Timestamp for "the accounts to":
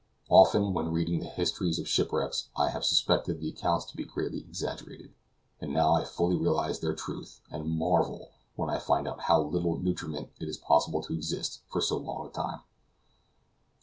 3.39-3.95